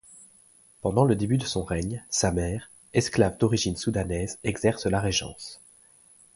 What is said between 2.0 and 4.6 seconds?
sa mère, esclave d'origine soudanaise,